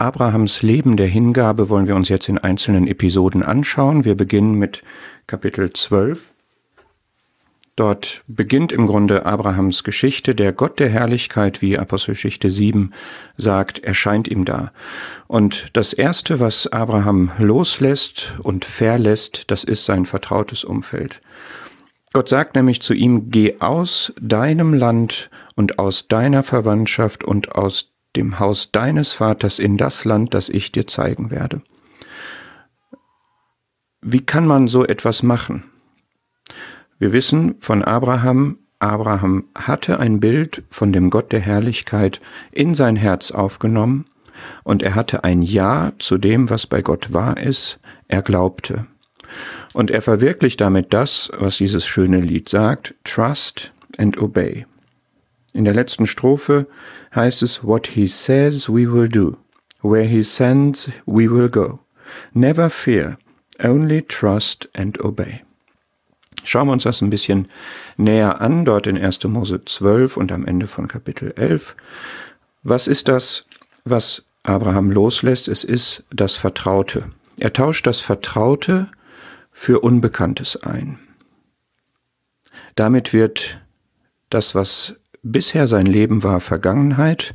[0.00, 4.06] Abrahams Leben der Hingabe wollen wir uns jetzt in einzelnen Episoden anschauen.
[4.06, 4.82] Wir beginnen mit
[5.26, 6.32] Kapitel 12.
[7.76, 10.34] Dort beginnt im Grunde Abrahams Geschichte.
[10.34, 12.92] Der Gott der Herrlichkeit, wie Apostelgeschichte 7
[13.36, 14.72] sagt, erscheint ihm da.
[15.26, 21.20] Und das Erste, was Abraham loslässt und verlässt, das ist sein vertrautes Umfeld.
[22.14, 27.89] Gott sagt nämlich zu ihm, geh aus deinem Land und aus deiner Verwandtschaft und aus
[28.16, 31.62] dem Haus deines Vaters in das Land, das ich dir zeigen werde.
[34.02, 35.64] Wie kann man so etwas machen?
[36.98, 42.96] Wir wissen von Abraham, Abraham hatte ein Bild von dem Gott der Herrlichkeit in sein
[42.96, 44.06] Herz aufgenommen
[44.64, 48.86] und er hatte ein Ja zu dem, was bei Gott wahr ist, er glaubte.
[49.72, 54.66] Und er verwirklicht damit das, was dieses schöne Lied sagt, Trust and Obey.
[55.52, 56.66] In der letzten Strophe
[57.14, 59.36] heißt es, What he says we will do,
[59.82, 61.80] where he sends we will go.
[62.32, 63.18] Never fear,
[63.62, 65.42] only trust and obey.
[66.44, 67.48] Schauen wir uns das ein bisschen
[67.96, 69.24] näher an, dort in 1.
[69.24, 71.76] Mose 12 und am Ende von Kapitel 11.
[72.62, 73.44] Was ist das,
[73.84, 75.48] was Abraham loslässt?
[75.48, 77.10] Es ist das Vertraute.
[77.38, 78.88] Er tauscht das Vertraute
[79.52, 80.98] für Unbekanntes ein.
[82.74, 83.60] Damit wird
[84.30, 87.34] das, was bisher sein Leben war, Vergangenheit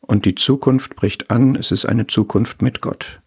[0.00, 3.20] und die Zukunft bricht an, es ist eine Zukunft mit Gott.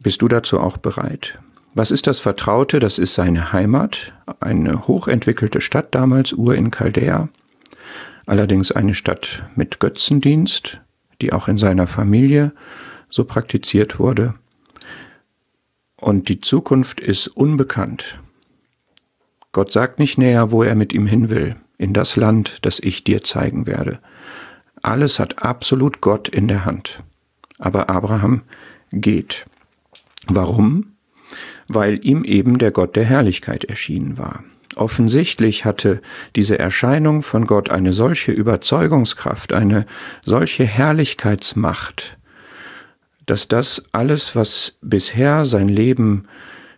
[0.00, 1.38] Bist du dazu auch bereit?
[1.74, 2.80] Was ist das Vertraute?
[2.80, 7.28] Das ist seine Heimat, eine hochentwickelte Stadt damals, Ur in Chaldea,
[8.26, 10.80] allerdings eine Stadt mit Götzendienst,
[11.20, 12.52] die auch in seiner Familie
[13.08, 14.34] so praktiziert wurde
[16.02, 18.18] und die Zukunft ist unbekannt.
[19.52, 23.04] Gott sagt nicht näher, wo er mit ihm hin will, in das Land, das ich
[23.04, 23.98] dir zeigen werde.
[24.82, 27.00] Alles hat absolut Gott in der Hand.
[27.58, 28.42] Aber Abraham
[28.92, 29.46] geht.
[30.28, 30.92] Warum?
[31.68, 34.44] Weil ihm eben der Gott der Herrlichkeit erschienen war.
[34.76, 36.00] Offensichtlich hatte
[36.34, 39.84] diese Erscheinung von Gott eine solche Überzeugungskraft, eine
[40.24, 42.16] solche Herrlichkeitsmacht,
[43.26, 46.26] dass das alles, was bisher sein Leben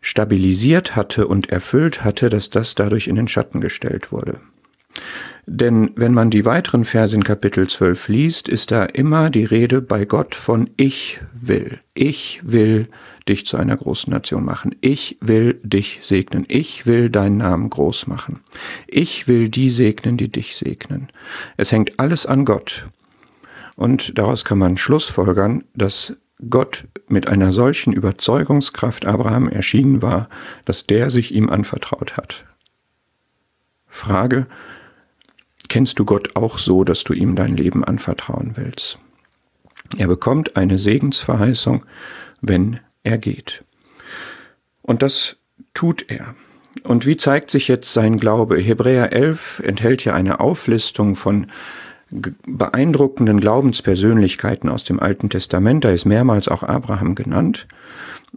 [0.00, 4.40] stabilisiert hatte und erfüllt hatte, dass das dadurch in den Schatten gestellt wurde.
[5.46, 9.82] Denn wenn man die weiteren Verse in Kapitel 12 liest, ist da immer die Rede
[9.82, 11.80] bei Gott von Ich will.
[11.92, 12.88] Ich will
[13.28, 14.74] dich zu einer großen Nation machen.
[14.80, 16.44] Ich will dich segnen.
[16.48, 18.40] Ich will deinen Namen groß machen.
[18.86, 21.08] Ich will die segnen, die dich segnen.
[21.56, 22.86] Es hängt alles an Gott.
[23.76, 26.16] Und daraus kann man schlussfolgern, dass
[26.48, 30.28] Gott mit einer solchen Überzeugungskraft Abraham erschienen war,
[30.64, 32.44] dass der sich ihm anvertraut hat.
[33.86, 34.46] Frage,
[35.74, 39.00] kennst du Gott auch so, dass du ihm dein Leben anvertrauen willst?
[39.98, 41.84] Er bekommt eine Segensverheißung,
[42.40, 43.64] wenn er geht.
[44.82, 45.36] Und das
[45.74, 46.36] tut er.
[46.84, 48.56] Und wie zeigt sich jetzt sein Glaube?
[48.56, 51.48] Hebräer 11 enthält ja eine Auflistung von
[52.46, 55.84] beeindruckenden Glaubenspersönlichkeiten aus dem Alten Testament.
[55.84, 57.66] Da ist mehrmals auch Abraham genannt.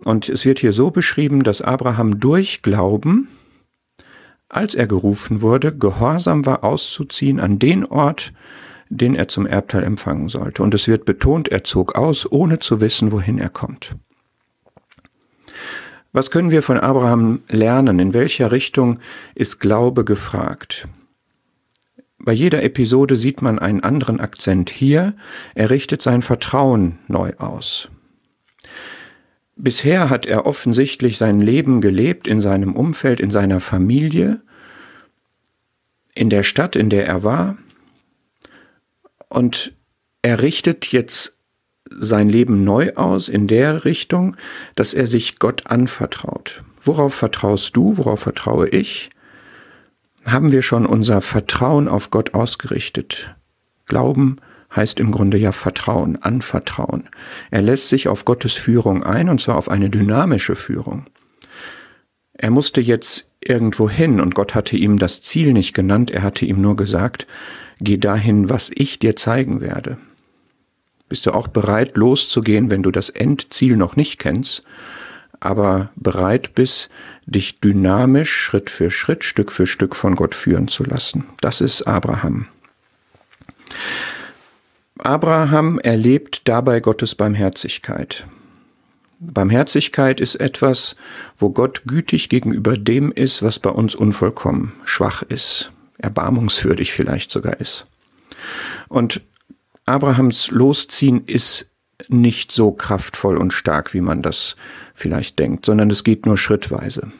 [0.04, 3.28] Und es wird hier so beschrieben, dass Abraham durch Glauben,
[4.50, 8.34] als er gerufen wurde, gehorsam war auszuziehen an den Ort,
[8.90, 10.64] den er zum Erbteil empfangen sollte.
[10.64, 13.96] Und es wird betont, er zog aus, ohne zu wissen, wohin er kommt.
[16.14, 18.00] Was können wir von Abraham lernen?
[18.00, 19.00] In welcher Richtung
[19.36, 20.88] ist Glaube gefragt?
[22.18, 24.70] Bei jeder Episode sieht man einen anderen Akzent.
[24.70, 25.16] Hier,
[25.54, 27.90] er richtet sein Vertrauen neu aus.
[29.58, 34.42] Bisher hat er offensichtlich sein Leben gelebt in seinem Umfeld, in seiner Familie,
[36.14, 37.58] in der Stadt, in der er war.
[39.30, 39.74] Und
[40.22, 41.38] er richtet jetzt
[41.90, 44.36] sein Leben neu aus in der Richtung,
[44.76, 46.64] dass er sich Gott anvertraut.
[46.82, 47.98] Worauf vertraust du?
[47.98, 49.10] Worauf vertraue ich?
[50.28, 53.36] haben wir schon unser Vertrauen auf Gott ausgerichtet.
[53.86, 54.38] Glauben
[54.76, 57.10] heißt im Grunde ja Vertrauen, Anvertrauen.
[57.52, 61.06] Er lässt sich auf Gottes Führung ein, und zwar auf eine dynamische Führung.
[62.34, 66.46] Er musste jetzt irgendwo hin, und Gott hatte ihm das Ziel nicht genannt, er hatte
[66.46, 67.28] ihm nur gesagt,
[67.80, 69.98] geh dahin, was ich dir zeigen werde.
[71.10, 74.64] Bist du auch bereit, loszugehen, wenn du das Endziel noch nicht kennst
[75.40, 76.90] aber bereit bist,
[77.26, 81.26] dich dynamisch Schritt für Schritt, Stück für Stück von Gott führen zu lassen.
[81.42, 82.48] Das ist Abraham.
[85.00, 88.26] Abraham erlebt dabei Gottes Barmherzigkeit.
[89.20, 90.96] Barmherzigkeit ist etwas,
[91.38, 97.60] wo Gott gütig gegenüber dem ist, was bei uns unvollkommen, schwach ist, erbarmungswürdig vielleicht sogar
[97.60, 97.86] ist.
[98.88, 99.22] Und
[99.86, 101.68] Abrahams Losziehen ist
[102.10, 104.56] nicht so kraftvoll und stark, wie man das
[104.94, 107.12] vielleicht denkt, sondern es geht nur schrittweise.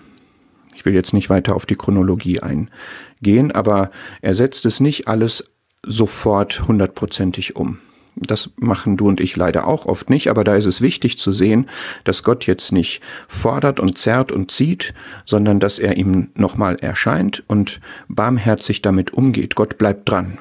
[0.76, 3.90] Ich will jetzt nicht weiter auf die Chronologie eingehen, aber
[4.22, 5.44] er setzt es nicht alles
[5.84, 7.80] sofort hundertprozentig um.
[8.20, 11.32] Das machen du und ich leider auch oft nicht, aber da ist es wichtig zu
[11.32, 11.70] sehen,
[12.04, 14.96] dass Gott jetzt nicht fordert und zerrt und zieht,
[15.26, 19.54] sondern dass er ihm nochmal erscheint und barmherzig damit umgeht.
[19.54, 20.40] Gott bleibt dran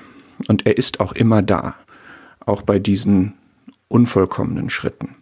[0.48, 1.74] und er ist auch immer da,
[2.40, 3.34] auch bei diesen
[3.88, 5.16] unvollkommenen Schritten.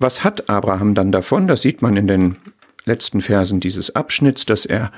[0.00, 1.46] Was hat Abraham dann davon?
[1.46, 2.36] Das sieht man in den
[2.84, 4.90] letzten Versen dieses Abschnitts, dass er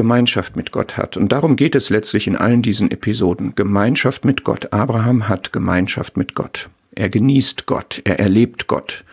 [0.00, 1.18] Gemeinschaft mit Gott hat.
[1.18, 3.54] Und darum geht es letztlich in allen diesen Episoden.
[3.54, 4.72] Gemeinschaft mit Gott.
[4.72, 6.70] Abraham hat Gemeinschaft mit Gott.
[6.92, 8.00] Er genießt Gott.
[8.04, 9.04] Er erlebt Gott.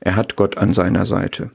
[0.00, 1.50] Er hat Gott an seiner Seite.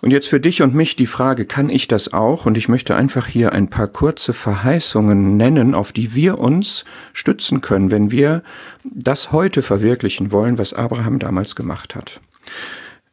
[0.00, 2.46] Und jetzt für dich und mich die Frage, kann ich das auch?
[2.46, 7.60] Und ich möchte einfach hier ein paar kurze Verheißungen nennen, auf die wir uns stützen
[7.60, 8.42] können, wenn wir
[8.82, 12.18] das heute verwirklichen wollen, was Abraham damals gemacht hat.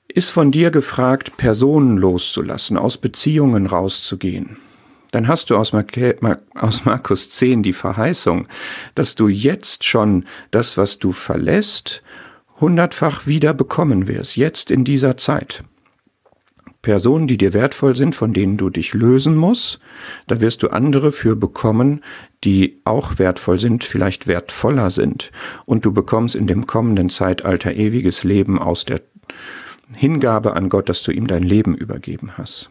[0.08, 4.56] Ist von dir gefragt, Personen loszulassen, aus Beziehungen rauszugehen,
[5.12, 5.74] dann hast du aus,
[6.56, 8.48] aus, Markus 10 die Verheißung,
[8.96, 12.04] dass du jetzt schon das, was du verlässt,
[12.60, 15.64] hundertfach wieder bekommen wirst, jetzt in dieser Zeit.
[16.82, 19.80] Personen, die dir wertvoll sind, von denen du dich lösen musst.
[20.28, 22.02] Da wirst du andere für bekommen,
[22.44, 25.32] die auch wertvoll sind, vielleicht wertvoller sind.
[25.66, 29.02] Und du bekommst in dem kommenden Zeitalter ewiges Leben aus der
[29.96, 32.70] Hingabe an Gott, dass du ihm dein Leben übergeben hast.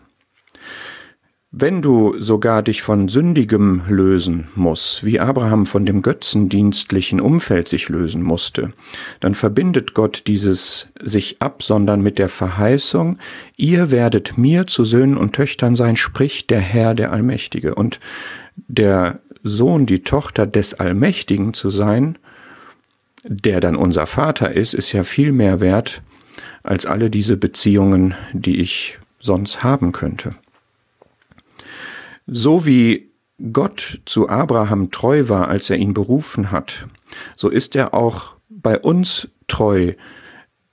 [1.53, 7.89] Wenn du sogar dich von Sündigem lösen musst, wie Abraham von dem götzendienstlichen Umfeld sich
[7.89, 8.73] lösen musste,
[9.21, 13.19] dann verbindet Gott dieses sich absondern mit der Verheißung,
[13.57, 17.77] ihr werdet mir zu Söhnen und Töchtern sein, spricht der Herr, der Allmächtige.
[17.77, 18.01] Und
[18.67, 22.19] der Sohn, die Tochter des Allmächtigen zu sein,
[23.23, 26.03] der dann unser Vater ist, ist ja viel mehr wert
[26.65, 30.35] als alle diese Beziehungen, die ich sonst haben könnte.
[32.27, 33.13] So wie
[33.53, 36.87] Gott zu Abraham treu war, als er ihn berufen hat,
[37.37, 39.93] so ist er auch bei uns treu,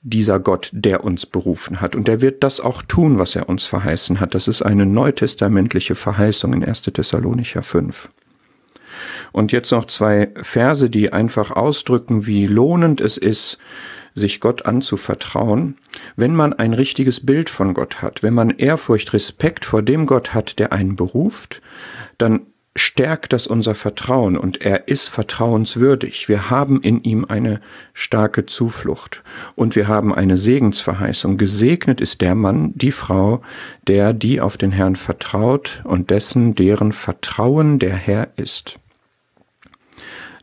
[0.01, 1.95] dieser Gott, der uns berufen hat.
[1.95, 4.35] Und er wird das auch tun, was er uns verheißen hat.
[4.35, 6.81] Das ist eine neutestamentliche Verheißung in 1.
[6.81, 8.09] Thessalonicher 5.
[9.31, 13.57] Und jetzt noch zwei Verse, die einfach ausdrücken, wie lohnend es ist,
[14.15, 15.75] sich Gott anzuvertrauen,
[16.15, 20.33] wenn man ein richtiges Bild von Gott hat, wenn man Ehrfurcht, Respekt vor dem Gott
[20.33, 21.62] hat, der einen beruft,
[22.18, 22.42] dann
[22.75, 26.27] stärkt das unser Vertrauen und er ist vertrauenswürdig.
[26.27, 27.62] Wir haben in ihm eine
[27.94, 29.24] starke Zuflucht
[29.56, 31.38] und wir haben eine Segensverheißung.
[31.38, 33.42] Gesegnet ist der Mann, die Frau,
[33.88, 38.80] der, die auf den Herrn vertraut und dessen, deren Vertrauen der Herr ist.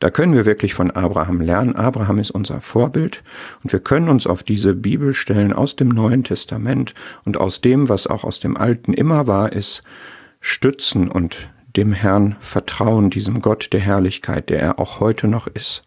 [0.00, 1.76] Da können wir wirklich von Abraham lernen.
[1.76, 3.23] Abraham ist unser Vorbild
[3.62, 6.94] und wir können uns auf diese Bibelstellen aus dem Neuen Testament
[7.25, 9.82] und aus dem, was auch aus dem Alten immer wahr ist,
[10.41, 15.82] stützen und dem Herrn vertrauen, diesem Gott der Herrlichkeit, der er auch heute noch ist.